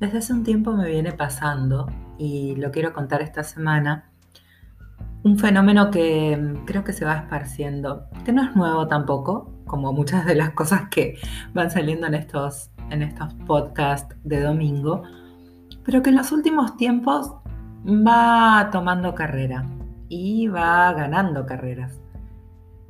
[0.00, 1.86] Desde hace un tiempo me viene pasando,
[2.16, 4.10] y lo quiero contar esta semana,
[5.22, 9.92] un fenómeno que mm, creo que se va esparciendo, que no es nuevo tampoco, como
[9.92, 11.18] muchas de las cosas que
[11.52, 15.02] van saliendo en estos, en estos podcasts de domingo,
[15.84, 17.34] pero que en los últimos tiempos
[17.86, 19.66] va tomando carrera
[20.08, 22.00] y va ganando carreras.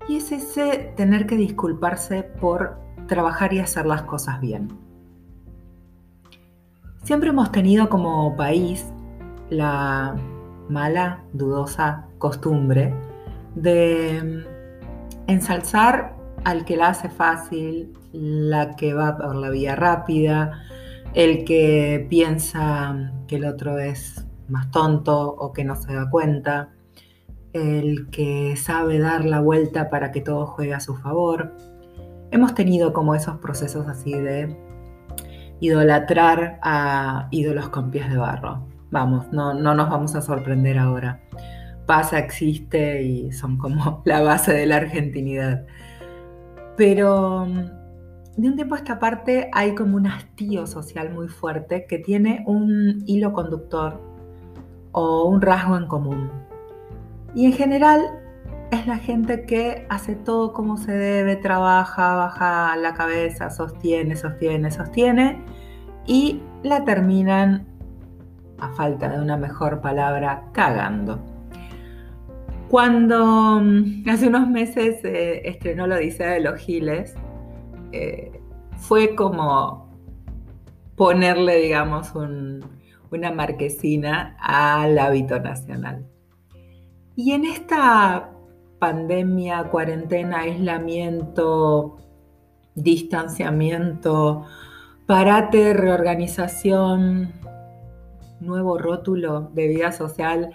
[0.08, 4.89] Y es ese tener que disculparse por trabajar y hacer las cosas bien.
[7.10, 8.86] Siempre hemos tenido como país
[9.48, 10.14] la
[10.68, 12.94] mala, dudosa costumbre
[13.56, 20.62] de mm, ensalzar al que la hace fácil, la que va por la vía rápida,
[21.12, 26.68] el que piensa que el otro es más tonto o que no se da cuenta,
[27.52, 31.56] el que sabe dar la vuelta para que todo juegue a su favor.
[32.30, 34.69] Hemos tenido como esos procesos así de
[35.60, 38.66] idolatrar a ídolos con pies de barro.
[38.90, 41.20] Vamos, no, no nos vamos a sorprender ahora.
[41.86, 45.64] Pasa, existe y son como la base de la argentinidad.
[46.76, 51.86] Pero mm, de un tiempo a esta parte hay como un hastío social muy fuerte
[51.86, 54.00] que tiene un hilo conductor
[54.92, 56.30] o un rasgo en común.
[57.34, 58.19] Y en general
[58.70, 64.70] es la gente que hace todo como se debe, trabaja, baja la cabeza, sostiene, sostiene,
[64.70, 65.44] sostiene
[66.06, 67.66] y la terminan,
[68.58, 71.18] a falta de una mejor palabra, cagando.
[72.68, 77.14] Cuando mm, hace unos meses eh, estrenó la Odisea de los Giles,
[77.92, 78.40] eh,
[78.76, 79.90] fue como
[80.94, 86.06] ponerle, digamos, una marquesina al hábito nacional.
[87.16, 88.30] Y en esta
[88.80, 91.98] pandemia, cuarentena, aislamiento,
[92.74, 94.46] distanciamiento,
[95.06, 97.32] parate, reorganización,
[98.40, 100.50] nuevo rótulo de vida social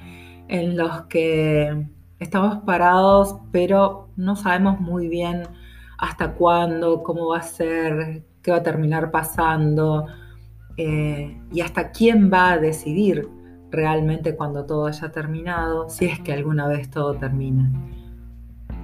[0.47, 1.87] en los que
[2.19, 5.43] estamos parados, pero no sabemos muy bien
[5.97, 10.07] hasta cuándo, cómo va a ser, qué va a terminar pasando
[10.77, 13.29] eh, y hasta quién va a decidir
[13.71, 17.71] realmente cuando todo haya terminado, si es que alguna vez todo termina.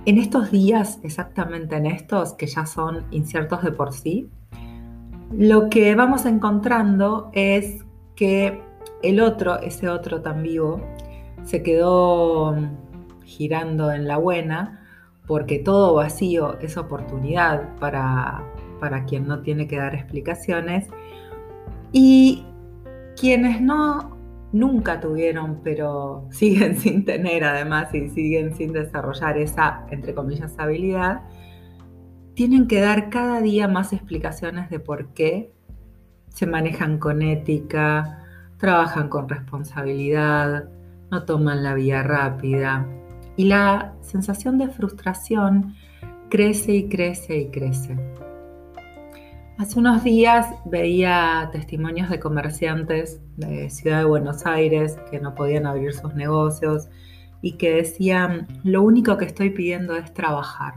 [0.05, 4.29] En estos días, exactamente en estos, que ya son inciertos de por sí,
[5.31, 7.85] lo que vamos encontrando es
[8.15, 8.61] que
[9.03, 10.81] el otro, ese otro tan vivo,
[11.43, 12.55] se quedó
[13.23, 14.81] girando en la buena
[15.27, 18.43] porque todo vacío es oportunidad para,
[18.79, 20.87] para quien no tiene que dar explicaciones.
[21.91, 22.43] Y
[23.15, 24.17] quienes no
[24.51, 31.21] nunca tuvieron, pero siguen sin tener además y siguen sin desarrollar esa, entre comillas, habilidad,
[32.33, 35.53] tienen que dar cada día más explicaciones de por qué
[36.29, 38.19] se manejan con ética,
[38.57, 40.69] trabajan con responsabilidad,
[41.11, 42.87] no toman la vía rápida.
[43.35, 45.75] Y la sensación de frustración
[46.29, 47.97] crece y crece y crece.
[49.57, 55.67] Hace unos días veía testimonios de comerciantes de Ciudad de Buenos Aires que no podían
[55.67, 56.89] abrir sus negocios
[57.41, 60.75] y que decían, lo único que estoy pidiendo es trabajar,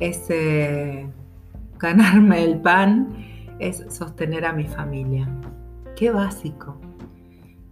[0.00, 1.08] es eh,
[1.78, 3.14] ganarme el pan,
[3.58, 5.28] es sostener a mi familia.
[5.96, 6.78] Qué básico.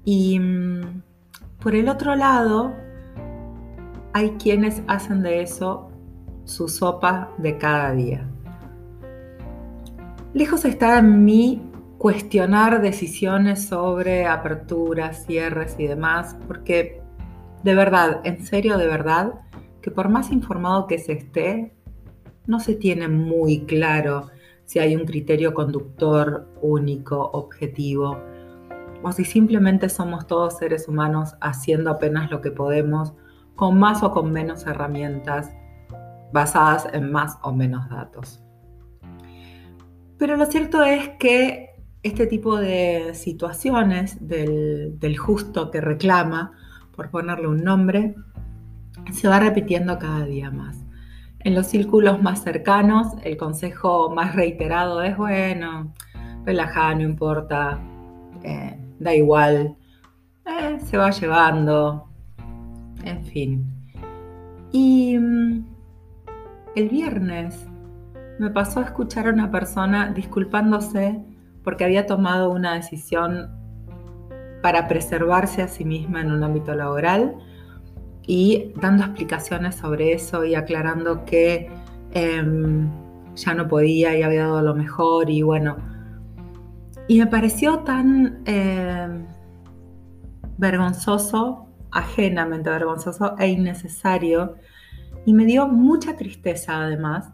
[0.05, 1.03] Y mm,
[1.61, 2.75] por el otro lado,
[4.15, 5.91] hay quienes hacen de eso
[6.45, 8.27] su sopa de cada día.
[10.35, 11.63] Lejos está en mí
[11.97, 17.01] cuestionar decisiones sobre aperturas, cierres y demás, porque
[17.65, 19.41] de verdad, en serio, de verdad,
[19.81, 21.75] que por más informado que se esté,
[22.47, 24.29] no se tiene muy claro
[24.65, 28.19] si hay un criterio conductor único, objetivo,
[29.03, 33.15] o si simplemente somos todos seres humanos haciendo apenas lo que podemos,
[33.57, 35.51] con más o con menos herramientas,
[36.33, 38.43] basadas en más o menos datos.
[40.19, 41.71] Pero lo cierto es que
[42.03, 46.53] este tipo de situaciones del, justo que reclama,
[46.95, 48.17] por ponerle un nombre,
[49.13, 50.85] se va repitiendo cada día más.
[51.41, 55.95] En los círculos más cercanos, el consejo más reiterado es, bueno,
[56.45, 57.79] relajada, no importa,
[58.43, 59.77] eh, da igual,
[60.47, 62.09] eh, se va llevando,
[63.05, 63.67] en fin.
[64.73, 65.65] Y mm,
[66.75, 67.68] el viernes
[68.39, 71.21] me pasó a escuchar a una persona disculpándose
[71.65, 73.51] porque había tomado una decisión
[74.63, 77.37] para preservarse a sí misma en un ámbito laboral
[78.27, 81.71] y dando explicaciones sobre eso y aclarando que
[82.13, 82.89] em,
[83.35, 85.77] ya no podía y había dado lo mejor y bueno,
[87.11, 89.09] Y me pareció tan eh,
[90.59, 94.57] vergonzoso, ajenamente vergonzoso e innecesario,
[95.25, 97.33] y me dio mucha tristeza además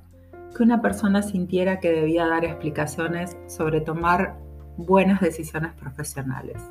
[0.55, 4.39] que una persona sintiera que debía dar explicaciones sobre tomar
[4.77, 6.63] buenas decisiones profesionales.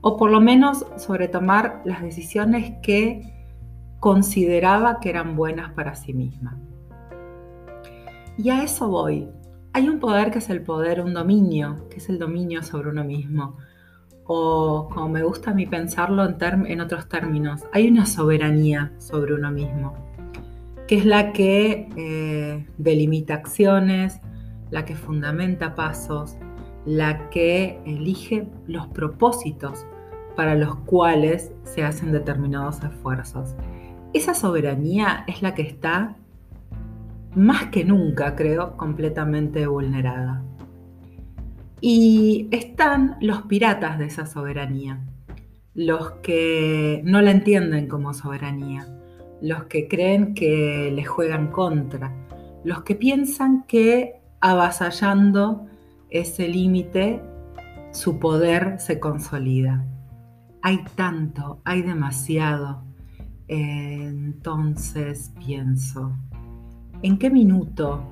[0.00, 3.32] O por lo menos sobre tomar las decisiones que
[4.00, 6.58] consideraba que eran buenas para sí misma.
[8.36, 9.28] Y a eso voy.
[9.74, 13.04] Hay un poder que es el poder, un dominio, que es el dominio sobre uno
[13.04, 13.56] mismo.
[14.24, 19.50] O como me gusta a mí pensarlo en, otros términos, hay una soberanía sobre uno
[19.50, 20.11] mismo,
[20.92, 24.20] que es la que eh, delimita acciones,
[24.70, 26.36] la que fundamenta pasos,
[26.84, 29.86] la que elige los propósitos
[30.36, 33.54] para los cuales se hacen determinados esfuerzos.
[34.12, 36.16] Esa soberanía es la que está
[37.34, 40.42] más que nunca, creo, completamente vulnerada.
[41.80, 45.00] Y están los piratas de esa soberanía,
[45.72, 48.86] los que no la entienden como soberanía,
[49.42, 52.14] los que creen que le juegan contra,
[52.64, 55.66] los que piensan que avasallando
[56.08, 57.20] ese límite
[57.90, 59.84] su poder se consolida.
[60.62, 62.84] Hay tanto, hay demasiado.
[63.48, 66.16] Entonces pienso,
[67.02, 68.04] ¿En qué minuto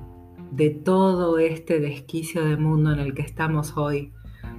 [0.51, 4.11] de todo este desquicio de mundo en el que estamos hoy,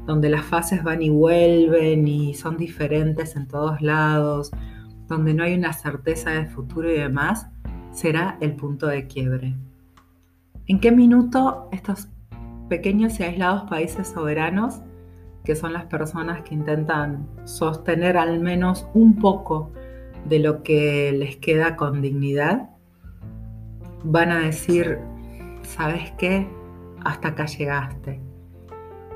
[0.06, 4.50] donde las fases van y vuelven y son diferentes en todos lados,
[5.08, 7.48] donde no hay una certeza de futuro y demás,
[7.90, 9.54] será el punto de quiebre?
[10.66, 12.08] ¿En qué minuto estos
[12.68, 14.80] pequeños y aislados países soberanos,
[15.44, 19.72] que son las personas que intentan sostener al menos un poco
[20.24, 22.70] de lo que les queda con dignidad,
[24.04, 24.98] van a decir,
[25.62, 26.48] ¿sabes qué?
[27.04, 28.20] Hasta acá llegaste.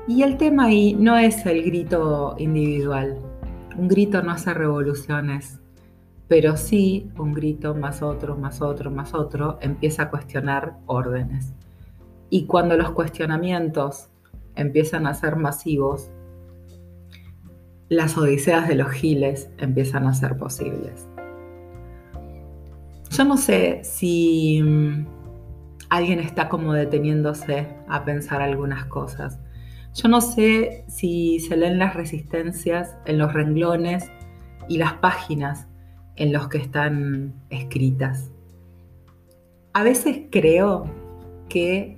[0.07, 3.17] Y el tema ahí no es el grito individual.
[3.77, 5.59] Un grito no hace revoluciones,
[6.27, 11.53] pero sí un grito más otro, más otro, más otro empieza a cuestionar órdenes.
[12.29, 14.09] Y cuando los cuestionamientos
[14.55, 16.09] empiezan a ser masivos,
[17.89, 21.07] las odiseas de los giles empiezan a ser posibles.
[23.09, 25.07] Yo no sé si mm,
[25.89, 29.39] alguien está como deteniéndose a pensar algunas cosas.
[29.93, 34.11] Yo no sé si se leen las resistencias en los renglones
[34.67, 35.67] y las páginas
[36.17, 38.31] en los que están escritas.
[39.73, 40.85] A veces creo
[41.49, 41.97] que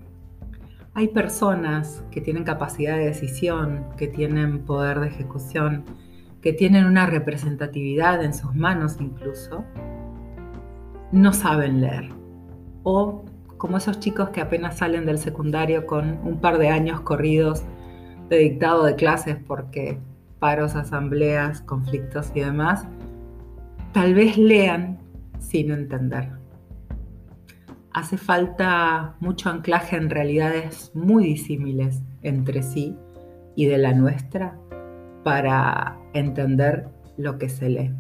[0.94, 5.86] hay personas que tienen capacidad de decisión, que tienen poder de ejecución,
[6.42, 9.64] que tienen una representatividad en sus manos incluso,
[11.12, 12.10] no saben leer.
[12.84, 13.24] O
[13.58, 17.64] como esos chicos que apenas salen del secundario con un par de años corridos
[18.30, 20.00] de dictado de clases porque
[20.40, 22.88] paros, asambleas, conflictos y demás,
[23.92, 25.00] tal vez lean
[25.40, 26.30] sin entender.
[27.92, 32.96] Hace falta mucho anclaje en realidades muy disímiles entre sí
[33.56, 34.58] y de la nuestra
[35.24, 36.88] para entender
[37.18, 37.94] lo que se lee.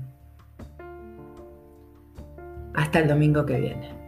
[2.75, 3.98] Hasta el domingo que viene.